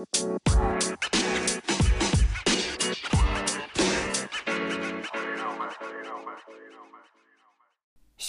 [0.00, 0.79] Música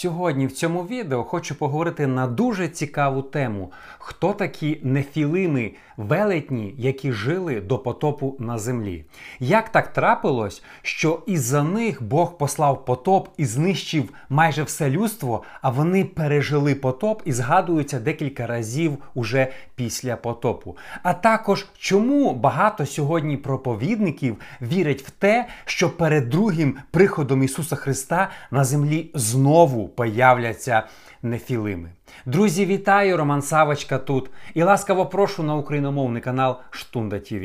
[0.01, 7.11] Сьогодні в цьому відео хочу поговорити на дуже цікаву тему: хто такі нефілими велетні, які
[7.11, 9.05] жили до потопу на землі.
[9.39, 15.70] Як так трапилось, що із-за них Бог послав потоп і знищив майже все людство, а
[15.70, 20.77] вони пережили потоп і згадуються декілька разів уже після потопу.
[21.04, 28.29] А також чому багато сьогодні проповідників вірять в те, що перед другим приходом Ісуса Христа
[28.52, 30.84] на землі знову появляться
[31.23, 31.90] нефілими.
[32.26, 33.18] Друзі, вітаю!
[33.18, 37.44] Роман Савочка тут і ласкаво прошу на україномовний канал Штунда ТВ.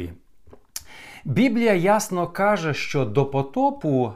[1.24, 4.12] Біблія ясно каже, що до потопу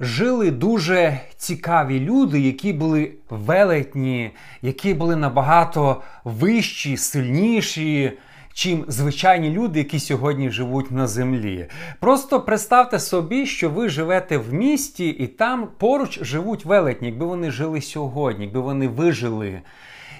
[0.00, 4.30] жили дуже цікаві люди, які були велетні,
[4.62, 8.12] які були набагато вищі, сильніші
[8.54, 11.66] чим звичайні люди, які сьогодні живуть на землі.
[12.00, 17.50] Просто представте собі, що ви живете в місті і там поруч живуть велетні, якби вони
[17.50, 19.60] жили сьогодні, якби вони вижили.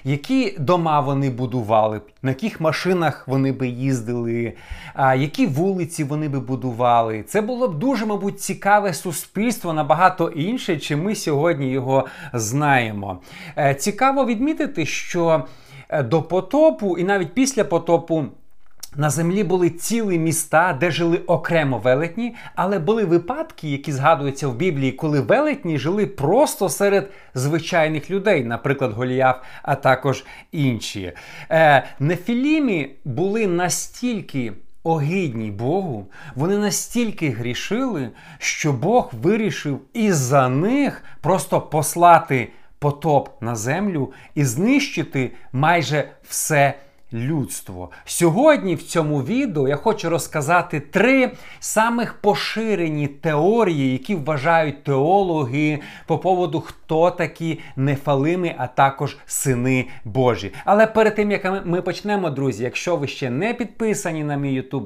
[0.05, 4.53] Які дома вони будували, на яких машинах вони би їздили,
[5.17, 7.23] які вулиці вони би будували.
[7.23, 13.19] Це було б дуже, мабуть, цікаве суспільство набагато інше, чим ми сьогодні його знаємо.
[13.57, 15.45] Е, цікаво відмітити, що
[16.01, 18.25] до потопу, і навіть після потопу.
[18.95, 24.55] На землі були цілі міста, де жили окремо велетні, але були випадки, які згадуються в
[24.55, 31.13] Біблії, коли велетні жили просто серед звичайних людей, наприклад, Голіаф, а також інші.
[31.49, 41.61] Е, Нефілімі були настільки огидні Богу, вони настільки грішили, що Бог вирішив із-за них просто
[41.61, 42.49] послати
[42.83, 46.73] потоп на землю і знищити майже все
[47.13, 47.89] людство.
[48.05, 56.17] Сьогодні в цьому відео я хочу розказати три самих поширені теорії, які вважають теологи по
[56.17, 60.53] поводу, хто такі нефалими, а також сини Божі.
[60.65, 64.85] Але перед тим як ми почнемо, друзі, якщо ви ще не підписані на мій YouTube,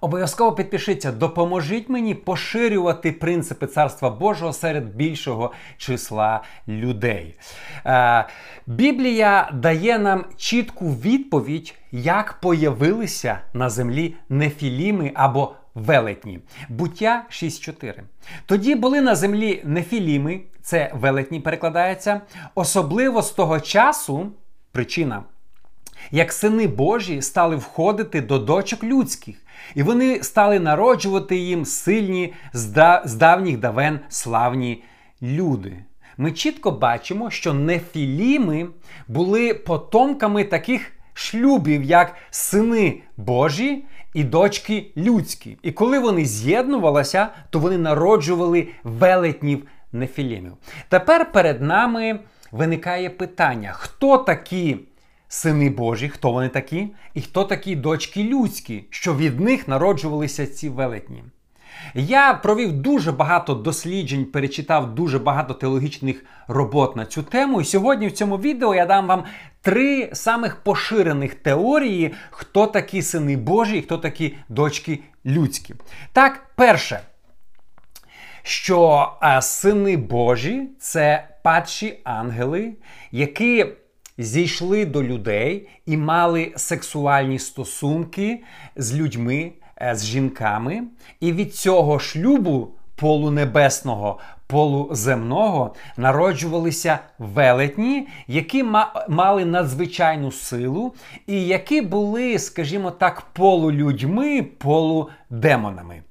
[0.00, 7.34] Обов'язково підпишіться, допоможіть мені поширювати принципи Царства Божого серед більшого числа людей.
[7.86, 8.24] Е,
[8.66, 16.40] Біблія дає нам чітку відповідь, як появилися на землі нефіліми або велетні.
[16.68, 17.94] Буття 6.4.
[18.46, 22.20] Тоді були на землі нефіліми, це велетні перекладається,
[22.54, 24.26] особливо з того часу,
[24.72, 25.22] причина.
[26.10, 29.36] Як сини Божі стали входити до дочок людських,
[29.74, 32.32] і вони стали народжувати їм сильні
[33.04, 34.82] з давніх давен славні
[35.22, 35.76] люди.
[36.16, 38.66] Ми чітко бачимо, що нефіліми
[39.08, 45.58] були потомками таких шлюбів, як сини Божі і дочки людські.
[45.62, 50.52] І коли вони з'єднувалися, то вони народжували велетнів нефілімів.
[50.88, 52.20] Тепер перед нами
[52.52, 54.76] виникає питання: хто такі
[55.28, 60.68] сини Божі, хто вони такі, і хто такі дочки людські, що від них народжувалися ці
[60.68, 61.24] велетні.
[61.94, 67.60] Я провів дуже багато досліджень, перечитав дуже багато теологічних робот на цю тему.
[67.60, 69.24] І сьогодні в цьому відео я дам вам
[69.62, 75.74] три самих поширених теорії, хто такі сини Божі і хто такі дочки людські.
[76.12, 77.00] Так, перше,
[78.42, 82.72] що а, сини Божі це падші ангели,
[83.12, 83.66] які
[84.18, 88.42] зійшли до людей і мали сексуальні стосунки
[88.76, 89.52] з людьми,
[89.82, 90.82] е, з жінками,
[91.20, 98.64] і від цього шлюбу полунебесного, полуземного народжувалися велетні, які
[99.08, 100.94] мали надзвичайну силу,
[101.26, 106.02] і які були, скажімо так, полулюдьми, полудемонами.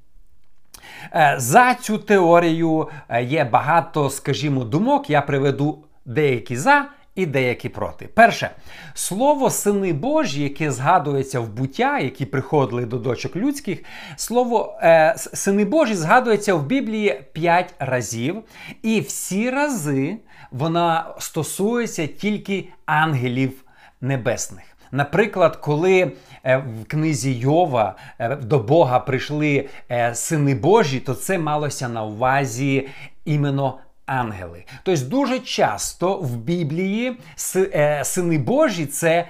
[1.13, 5.09] Е, за цю теорію е, є багато, скажімо, думок.
[5.09, 6.85] Я приведу деякі за
[7.17, 8.07] і деякі проти.
[8.13, 8.49] Перше,
[8.93, 13.83] слово сини Божі, яке згадується в буття, які приходили до дочок людських,
[14.15, 18.43] слово е, сини Божі згадується в Біблії п'ять разів,
[18.83, 20.17] і всі рази
[20.51, 23.63] вона стосується тільки ангелів
[24.01, 24.63] небесних.
[24.91, 26.11] Наприклад, коли
[26.43, 32.03] е, в книзі Йова е, до Бога прийшли е, сини Божі, то це малося на
[32.03, 32.87] увазі
[33.25, 34.65] іменно ангели.
[34.83, 37.17] Тобто, дуже часто в Біблії
[37.55, 39.27] е, сини Божі це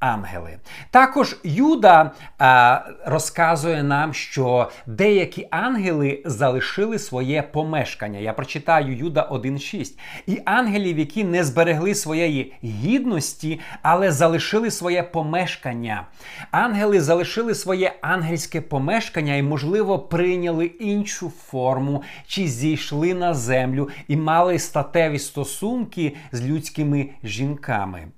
[0.00, 0.58] ангели.
[0.90, 8.18] Також Юда а, розказує нам, що деякі ангели залишили своє помешкання.
[8.18, 9.98] Я прочитаю Юда 1.6.
[10.26, 16.06] І ангелів, які не зберегли своєї гідності, але залишили своє помешкання.
[16.50, 24.16] Ангели залишили своє ангельське помешкання і, можливо, прийняли іншу форму, чи зійшли на землю і
[24.16, 28.08] мали статеві стосунки з людськими жінками.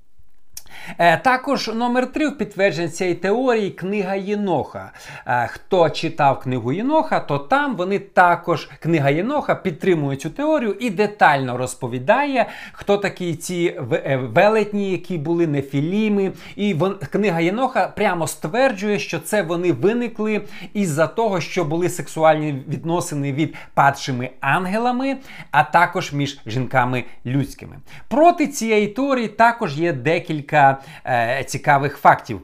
[0.98, 4.92] Е, також номер три в підтвердження цієї теорії книга Єноха.
[5.26, 10.90] Е, хто читав книгу Єноха, то там вони також, книга Єноха, підтримує цю теорію і
[10.90, 16.32] детально розповідає, хто такі ці е, велетні, які були нефіліми.
[16.56, 16.76] І
[17.12, 20.42] книга Єноха прямо стверджує, що це вони виникли
[20.74, 25.16] із-за того, що були сексуальні відносини від падшими ангелами,
[25.50, 27.76] а також між жінками людськими.
[28.08, 30.59] Проти цієї теорії також є декілька
[31.06, 32.40] е, цікавих фактів.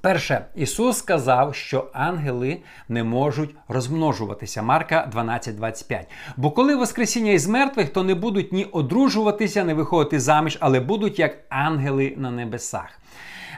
[0.00, 2.58] Перше, Ісус сказав, що ангели
[2.88, 4.62] не можуть розмножуватися.
[4.62, 6.00] Марка 12,25.
[6.36, 11.18] Бо коли Воскресіння із мертвих, то не будуть ні одружуватися, не виходити заміж, але будуть
[11.18, 12.98] як ангели на небесах.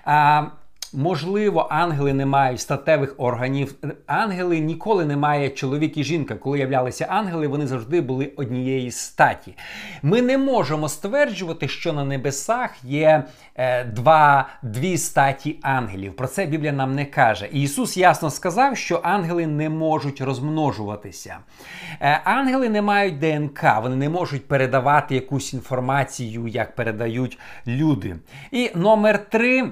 [0.05, 0.43] А,
[0.95, 3.75] Можливо, ангели не мають статевих органів.
[4.07, 6.35] Ангели ніколи не мають чоловік і жінка.
[6.35, 9.55] Коли являлися ангели, вони завжди були однієї статі.
[10.03, 13.25] Ми не можемо стверджувати, що на небесах є
[13.57, 16.17] е, два, дві статі ангелів.
[16.17, 17.49] Про це Біблія нам не каже.
[17.53, 21.39] І Ісус ясно сказав, що ангели не можуть розмножуватися.
[22.01, 28.17] Е, ангели не мають ДНК, вони не можуть передавати якусь інформацію, як передають люди.
[28.51, 29.71] І номер три.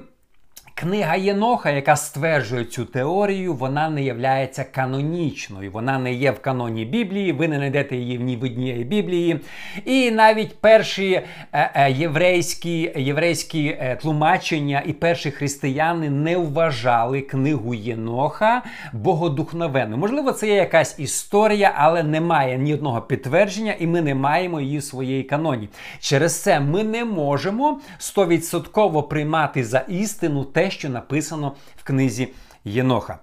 [0.80, 5.70] Книга Єноха, яка стверджує цю теорію, вона не являється канонічною.
[5.70, 9.40] Вона не є в каноні Біблії, ви не знайдете її в ні в одній Біблії.
[9.84, 17.74] І навіть перші е, е, єврейські єврейські е, тлумачення і перші християни не вважали книгу
[17.74, 19.98] Єноха богодухновенною.
[19.98, 24.78] Можливо, це є якась історія, але немає ні одного підтвердження, і ми не маємо її
[24.78, 25.68] в своїй каноні.
[26.00, 32.28] Через це ми не можемо стовідсотково приймати за істину те що написано в книзі
[32.64, 33.18] Єноха.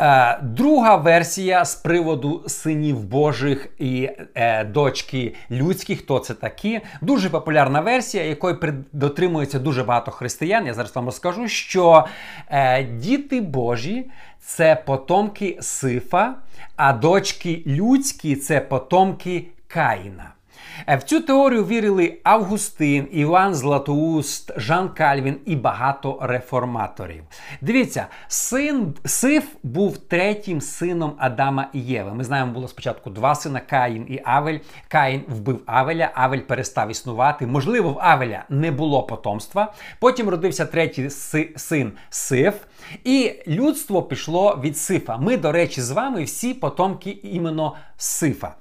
[0.00, 6.80] Е, друга версія з приводу синів Божих і е, дочки людські, хто це такі.
[7.00, 8.56] Дуже популярна версія, якої
[8.92, 10.66] дотримується дуже багато християн.
[10.66, 12.04] Я зараз вам розкажу, що
[12.48, 14.10] е, діти Божі
[14.40, 16.34] це потомки Сифа,
[16.76, 20.32] а дочки людські це потомки Каїна.
[20.86, 27.24] Е, в цю теорію вірили Августин, Іван Златоуст, Жан Кальвін і багато реформаторів.
[27.60, 32.14] Дивіться, син Сиф був третім сином Адама і Єви.
[32.14, 34.58] Ми знаємо, було спочатку два сина Каїн і Авель.
[34.88, 37.46] Каїн вбив Авеля, Авель перестав існувати.
[37.46, 39.72] Можливо, в Авеля не було потомства.
[39.98, 41.10] Потім родився третій
[41.56, 42.54] син Сиф.
[43.04, 45.16] І людство пішло від Сифа.
[45.16, 48.54] Ми, до речі, з вами всі потомки іменно Сифа.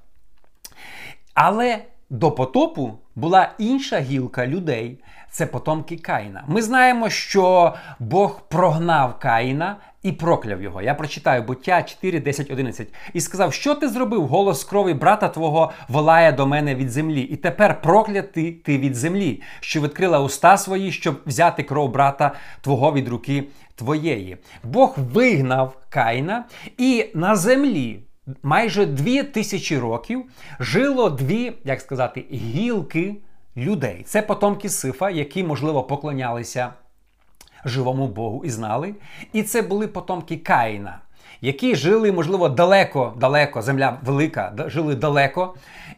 [1.33, 4.99] Але до потопу була інша гілка людей.
[5.31, 6.43] Це потомки Каїна.
[6.47, 10.81] Ми знаємо, що Бог прогнав Каїна і прокляв його.
[10.81, 12.87] Я прочитаю буття 4, 10, 11.
[13.13, 14.27] І сказав, що ти зробив?
[14.27, 17.21] Голос крові брата твого волає до мене від землі.
[17.21, 22.31] І тепер проклятий ти від землі, що відкрила уста свої, щоб взяти кров брата
[22.61, 23.43] твого від руки
[23.75, 24.37] твоєї.
[24.63, 26.45] Бог вигнав Каїна
[26.77, 27.99] і на землі
[28.43, 30.25] майже дві тисячі років
[30.59, 33.15] жило дві, як сказати, гілки
[33.57, 34.03] людей.
[34.05, 36.73] Це потомки Сифа, які, можливо, поклонялися
[37.65, 38.95] живому Богу і знали.
[39.33, 40.99] І це були потомки Каїна,
[41.43, 45.53] які жили, можливо, далеко, далеко, земля велика, жили далеко.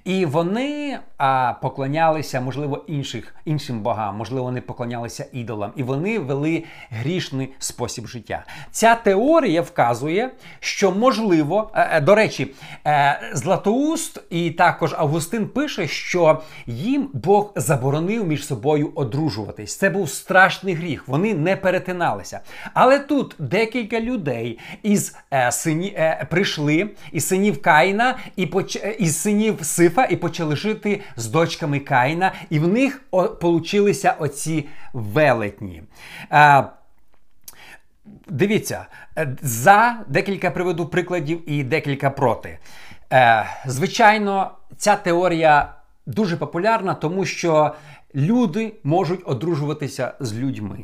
[0.05, 6.63] І вони а, поклонялися, можливо, інших, іншим богам, можливо, вони поклонялися ідолам, і вони вели
[6.89, 8.43] грішний спосіб життя.
[8.71, 12.53] Ця теорія вказує, що можливо, е, е, до речі,
[12.87, 19.77] е, Златоуст і також Августин пише, що їм Бог заборонив між собою одружуватись.
[19.77, 21.07] Це був страшний гріх.
[21.07, 22.39] Вони не перетиналися.
[22.73, 25.15] Але тут декілька людей із
[25.51, 26.00] сині
[26.30, 28.77] прийшли із синів Каїна і поч...
[29.00, 33.01] із синів Сифа і почали жити з дочками Каїна, і в них
[33.42, 35.84] получилися оці велетні.
[36.30, 36.63] А,
[38.27, 38.86] Дивіться,
[39.18, 42.60] е, за декілька приведу прикладів і декілька проти.
[43.13, 45.74] Е, Звичайно, ця теорія
[46.06, 47.75] дуже популярна, тому що
[48.15, 50.80] люди можуть одружуватися з людьми.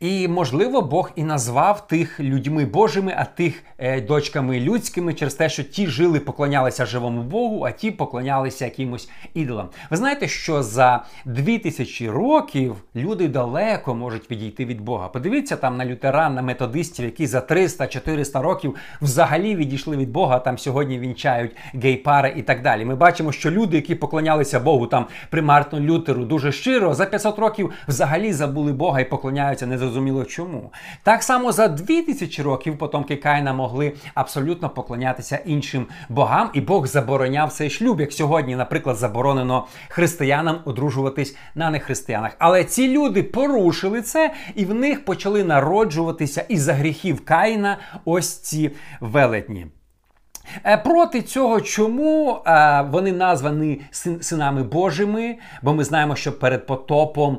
[0.00, 5.48] І, можливо, Бог і назвав тих людьми Божими, а тих е, дочками людськими через те,
[5.48, 9.68] що ті жили, поклонялися живому Богу, а ті поклонялися якимось ідолам.
[9.90, 15.08] Ви знаєте, що за 2000 років люди далеко можуть відійти від Бога.
[15.08, 20.38] Подивіться там на лютеран, на методистів, які за 300-400 років взагалі відійшли від Бога.
[20.38, 22.84] Там сьогодні вінчають гей-пари і так далі.
[22.84, 27.38] Ми бачимо, що люди, які поклонялися Богу там при Мартину Лютеру дуже щиро, за 500
[27.38, 30.72] років взагалі забули Бога і поклоняються незрозуміло чому.
[31.02, 37.52] Так само за 2000 років потомки Каїна могли абсолютно поклонятися іншим богам, і Бог забороняв
[37.52, 42.32] цей шлюб, як сьогодні, наприклад, заборонено християнам одружуватись на нехристиянах.
[42.38, 48.38] Але ці люди порушили це, і в них почали народжуватися із за гріхів Каїна ось
[48.38, 49.66] ці велетні.
[50.64, 53.80] Е, проти цього, чому е, вони названі
[54.20, 55.36] синами Божими?
[55.62, 57.38] Бо ми знаємо, що перед потопом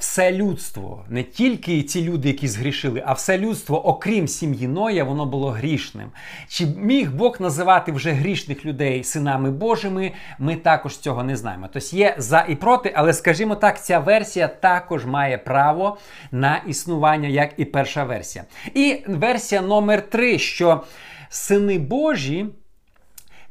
[0.00, 5.26] все людство, не тільки ці люди, які згрішили, а все людство, окрім сім'ї Ноя, воно
[5.26, 6.10] було грішним.
[6.48, 10.12] Чи міг Бог називати вже грішних людей синами Божими?
[10.38, 11.68] Ми також цього не знаємо.
[11.72, 15.98] Тобто є за і проти, але скажімо так, ця версія також має право
[16.32, 18.44] на існування, як і перша версія.
[18.74, 20.82] І версія номер три, що
[21.28, 22.46] Сини Божі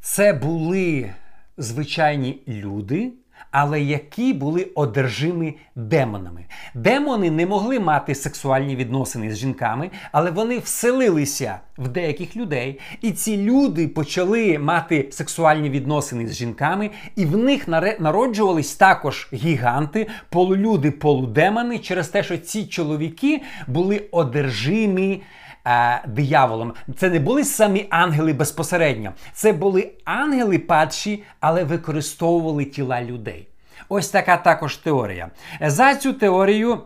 [0.00, 1.12] це були
[1.58, 3.12] звичайні люди,
[3.58, 6.44] але які були одержимі демонами.
[6.74, 13.12] Демони не могли мати сексуальні відносини з жінками, але вони вселилися в деяких людей, і
[13.12, 20.90] ці люди почали мати сексуальні відносини з жінками, і в них народжувались також гіганти, полулюди,
[20.90, 25.22] полудемони, через те, що ці чоловіки були одержимі
[25.66, 26.72] е, дияволом.
[26.96, 29.12] Це не були самі ангели безпосередньо.
[29.32, 33.48] Це були ангели падші, але використовували тіла людей.
[33.88, 35.30] Ось така також теорія.
[35.60, 36.80] За цю теорію.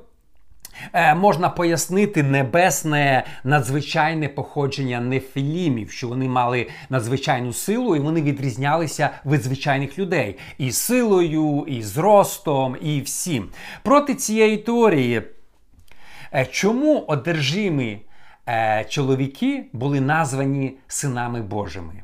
[0.93, 9.11] Е, можна пояснити небесне надзвичайне походження нефілімів, що вони мали надзвичайну силу і вони відрізнялися
[9.27, 13.49] від звичайних людей і силою, і зростом, і всім.
[13.83, 15.23] Проти цієї теорії,
[16.35, 17.99] е, чому одержимі
[18.88, 22.02] чоловіки були названі синами Божими.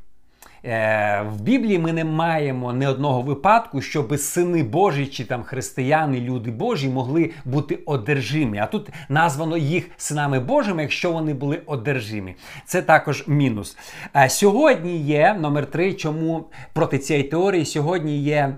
[0.67, 6.21] Е, в Біблії ми не маємо ні одного випадку, щоб сини Божі чи там християни,
[6.21, 8.59] люди Божі могли бути одержимі.
[8.59, 12.35] А тут названо їх синами Божими, якщо вони були одержимі.
[12.65, 13.79] Це також мінус.
[14.17, 18.57] Е, сьогодні є номер три, чому проти цієї теорії сьогодні є,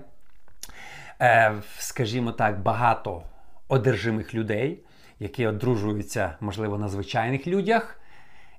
[1.77, 3.21] скажімо так, багато
[3.67, 4.79] одержимих людей
[5.19, 7.99] які одружуються, можливо, на звичайних людях.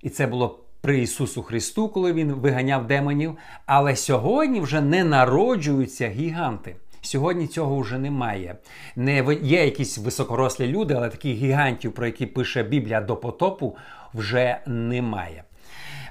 [0.02, 3.36] І це було при Ісусу Христу, коли Він виганяв демонів.
[3.66, 6.76] Але сьогодні вже не народжуються гіганти.
[7.02, 8.56] Сьогодні цього вже немає.
[8.96, 13.76] Не Є якісь високорослі люди, але таких гігантів, про які пише Біблія до потопу,
[14.14, 15.44] вже немає.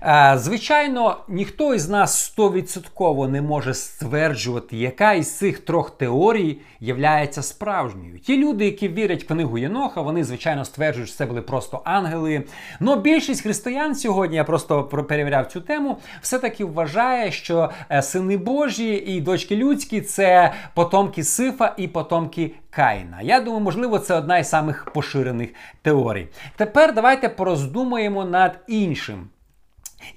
[0.01, 7.41] Е, звичайно, ніхто із нас стовідсотково не може стверджувати, яка із цих трьох теорій являється
[7.41, 8.19] справжньою.
[8.19, 12.43] Ті люди, які вірять в книгу Єноха, вони, звичайно, стверджують, що це були просто ангели.
[12.79, 18.93] Но більшість християн сьогодні, я просто перевіряв цю тему, все-таки вважає, що е, сини Божі
[18.93, 23.21] і дочки людські це потомки Сифа і потомки Каїна.
[23.21, 25.49] Я думаю, можливо, це одна із самих поширених
[25.81, 26.27] теорій.
[26.55, 29.29] Тепер давайте пороздумаємо над іншим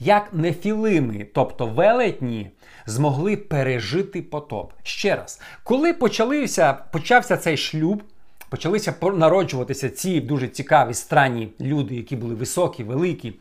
[0.00, 2.50] як нефілими, тобто велетні,
[2.86, 4.72] змогли пережити потоп.
[4.82, 8.02] Ще раз, коли почалися, почався цей шлюб,
[8.48, 13.34] почалися народжуватися ці дуже цікаві странні люди, які були високі, великі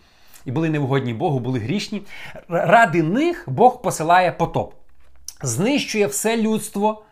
[0.45, 2.01] і були невгодні Богу, були грішні.
[2.49, 4.73] Ради них Бог посилає потоп,
[5.41, 7.03] знищує все людство,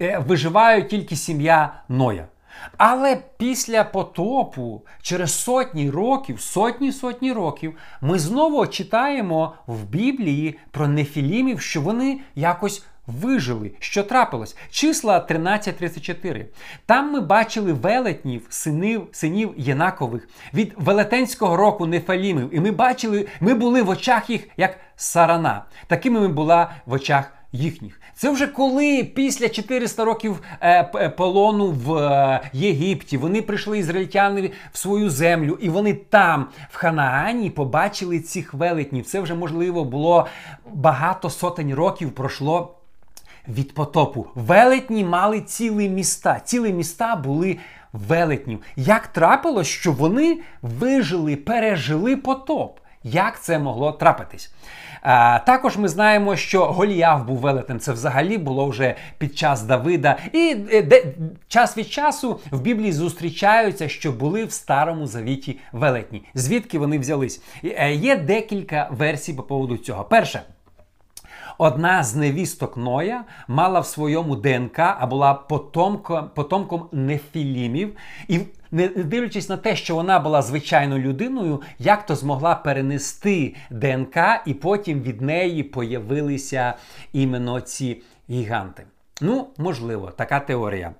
[0.00, 2.26] е, виживає тільки сім'я Ноя.
[2.76, 10.88] Але після потопу, через сотні років, сотні сотні років, ми знову читаємо в Біблії про
[10.88, 14.56] нефілімів, що вони якось вижили, що трапилось.
[14.70, 16.44] Числа 13.34.
[16.86, 22.54] Там ми бачили велетнів, синів синів Єнакових від велетенського року нефалімів.
[22.54, 25.64] І ми бачили, ми були в очах їх як сарана.
[25.86, 28.00] Такими ми була в очах їхніх.
[28.14, 34.50] Це вже коли після 400 років е, е, полону в е, Єгипті вони прийшли ізраїльтяни
[34.72, 39.06] в свою землю, і вони там, в Ханаані, побачили цих велетнів.
[39.06, 40.26] Це вже можливо було
[40.72, 42.74] багато сотень років пройшло.
[43.48, 46.40] Від потопу велетні мали цілі міста.
[46.44, 47.58] Цілі міста були
[47.92, 48.60] велетнів.
[48.76, 52.78] Як трапилось, що вони вижили, пережили потоп?
[53.04, 54.52] Як це могло трапитись?
[55.02, 57.80] А, Також ми знаємо, що Голіяв був велетен.
[57.80, 60.16] Це взагалі було вже під час Давида.
[60.32, 61.04] І е, де,
[61.48, 66.22] час від часу в Біблії зустрічаються, що були в старому завіті велетні.
[66.34, 67.42] Звідки вони взялись?
[67.64, 70.04] Е, є декілька версій по поводу цього.
[70.04, 70.42] Перше.
[71.62, 77.96] Одна з невісток Ноя мала в своєму ДНК, а була потомком потомком нефілімів.
[78.28, 78.40] І
[78.70, 84.16] не дивлячись на те, що вона була звичайною людиною, як то змогла перенести ДНК,
[84.46, 86.74] і потім від неї появилися
[87.12, 88.84] іменно ці гіганти.
[89.20, 90.94] Ну, можливо, така теорія.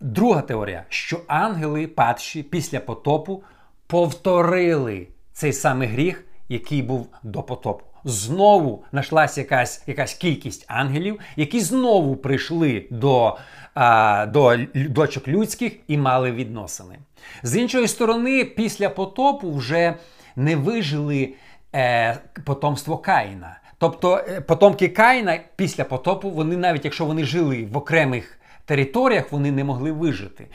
[0.00, 3.42] Друга теорія, що ангели падші після потопу
[3.86, 11.60] повторили цей самий гріх, який був до потопу знову знайшлася якась якась кількість ангелів, які
[11.60, 13.36] знову прийшли до,
[13.74, 16.98] а, до дочок людських і мали відносини.
[17.42, 19.94] З іншої сторони, після потопу вже
[20.36, 21.34] не вижили
[21.74, 23.58] е, потомство Каїна.
[23.78, 29.50] Тобто е, потомки Каїна після потопу, вони навіть якщо вони жили в окремих територіях, вони
[29.50, 30.46] не могли вижити.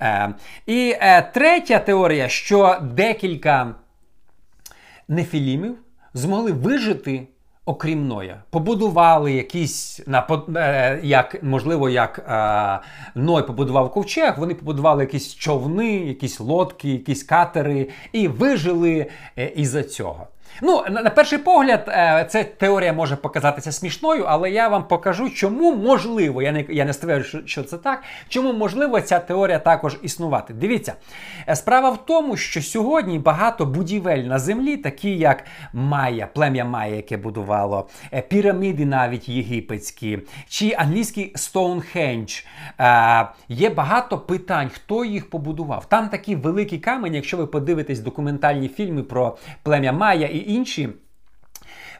[0.00, 0.34] Е,
[0.66, 3.74] І е, третя теорія, що декілька
[5.08, 5.76] нефілімів
[6.14, 7.26] змогли вижити.
[7.64, 10.26] Окрім Ноя, побудували якісь на
[11.02, 17.88] як можливо, як е, Ной побудував ковчег, вони побудували якісь човни, якісь лодки, якісь катери
[18.12, 19.06] і вижили
[19.38, 20.26] е, із-за цього.
[20.62, 25.74] Ну, на, перший погляд, е, ця теорія може показатися смішною, але я вам покажу, чому
[25.74, 30.54] можливо, я не я не стверджую, що це так, чому можливо ця теорія також існувати.
[30.54, 30.94] Дивіться,
[31.48, 36.96] е, справа в тому, що сьогодні багато будівель на землі, такі як Майя, плем'я Майя,
[36.96, 42.40] яке будувало, е, піраміди навіть єгипетські, чи англійський Стоунхендж.
[43.48, 45.88] Є багато питань, хто їх побудував.
[45.88, 50.88] Там такі великі камені, якщо ви подивитесь документальні фільми про плем'я Майя і інші.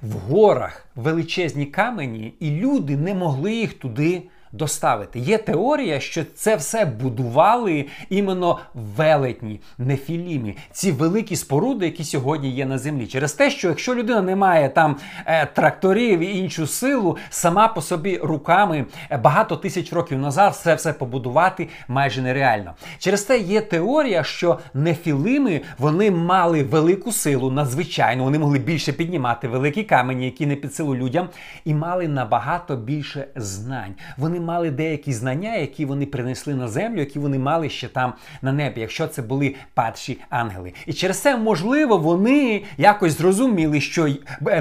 [0.02, 5.18] В горах величезні камені, і люди не могли їх туди доставити.
[5.18, 12.66] Є теорія, що це все будували іменно велетні, нефілімі, ці великі споруди, які сьогодні є
[12.66, 13.06] на землі.
[13.06, 17.82] Через те, що якщо людина не має там е, тракторів і іншу силу, сама по
[17.82, 22.74] собі руками е, багато тисяч років назад все все побудувати майже нереально.
[22.98, 29.48] Через те є теорія, що нефілими вони мали велику силу, надзвичайно, вони могли більше піднімати
[29.48, 31.28] великі камені, які не під силу людям,
[31.64, 33.94] і мали набагато більше знань.
[34.16, 38.12] Вони вони мали деякі знання, які вони принесли на землю, які вони мали ще там
[38.42, 40.72] на небі, якщо це були падші ангели.
[40.86, 44.08] І через це, можливо, вони якось зрозуміли, що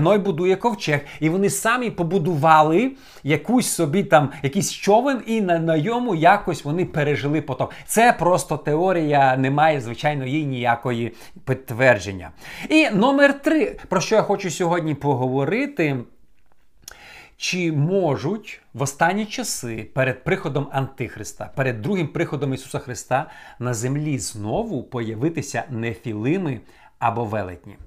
[0.02, 2.92] Ной будує ковчег, і вони самі побудували
[3.24, 7.74] якусь собі там якийсь човен, і на, на йому якось вони пережили потоп.
[7.86, 11.14] Це просто теорія, немає, звичайно, їй ніякої
[11.46, 12.32] підтвердження.
[12.70, 15.98] І номер три, про що я хочу сьогодні поговорити.
[17.38, 24.20] Чи можуть в останні часи перед приходом Антихриста, перед другим приходом Ісуса Христа на землі
[24.20, 26.62] знову появитися нефілими
[27.00, 27.78] або велетні?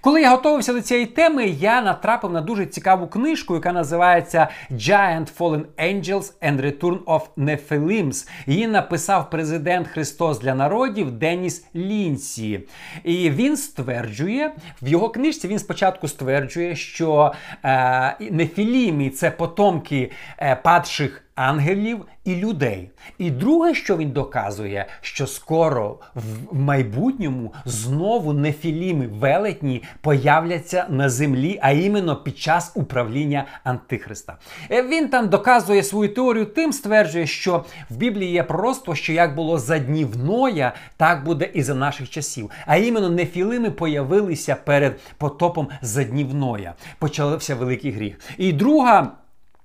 [0.00, 5.36] Коли я готувався до цієї теми, я натрапив на дуже цікаву книжку, яка називається Giant
[5.38, 8.28] Fallen Angels and Return of Nephilims.
[8.46, 12.60] Її написав президент Христос для народів Деніс Лінсі.
[13.04, 17.32] І він стверджує, в його книжці він спочатку стверджує, що
[17.64, 22.90] е, Нефілімі це потомки е, падших ангелів і людей.
[23.18, 31.58] І друге, що він доказує, що скоро в майбутньому знову нефіліми велетні появляться на землі,
[31.62, 34.36] а іменно під час управління Антихриста.
[34.70, 39.34] Е, він там доказує свою теорію, тим стверджує, що в Біблії є пророцтво, що як
[39.34, 42.50] було за днів Ноя, так буде і за наших часів.
[42.66, 46.74] А іменно нефілими появилися перед потопом за днів Ноя.
[46.98, 48.20] Почався великий гріх.
[48.38, 49.12] І друга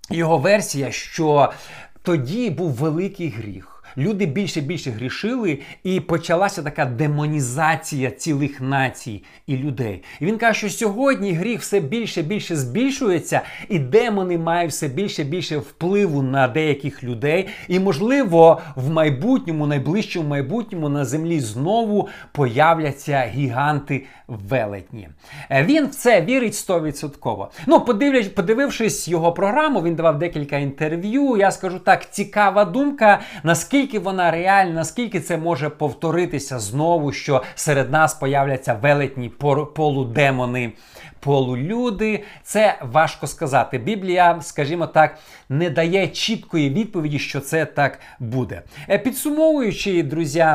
[0.09, 1.51] його версія, що
[2.01, 9.23] тоді був великий гріх люди більше і більше грішили, і почалася така демонізація цілих націй
[9.47, 10.03] і людей.
[10.19, 14.87] І він каже, що сьогодні гріх все більше і більше збільшується, і демони мають все
[14.87, 17.47] більше і більше впливу на деяких людей.
[17.67, 25.09] І, можливо, в майбутньому, найближчому майбутньому на землі знову появляться гіганти велетні.
[25.49, 27.51] Е, він в це вірить стовідсотково.
[27.67, 27.79] Ну,
[28.35, 31.37] подивившись його програму, він давав декілька інтерв'ю.
[31.37, 37.43] Я скажу так, цікава думка, наскільки наскільки вона реальна, наскільки це може повторитися знову, що
[37.55, 39.29] серед нас появляться велетні
[39.75, 40.71] полудемони,
[41.19, 42.23] полулюди.
[42.43, 43.77] Це важко сказати.
[43.77, 45.17] Біблія, скажімо так,
[45.49, 48.61] не дає чіткої відповіді, що це так буде.
[48.89, 50.45] Е, підсумовуючи, друзі.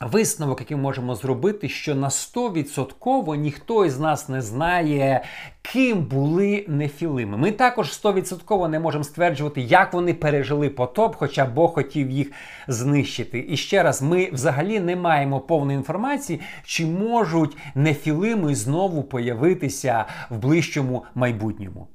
[0.00, 5.24] Висновок, який ми можемо зробити, що на 100% ніхто із нас не знає,
[5.62, 7.36] ким були нефілими.
[7.36, 12.32] Ми також 100% не можемо стверджувати, як вони пережили потоп, хоча Бог хотів їх
[12.68, 13.46] знищити.
[13.48, 20.38] І ще раз, ми взагалі не маємо повної інформації, чи можуть нефілими знову появитися в
[20.38, 21.88] ближчому майбутньому.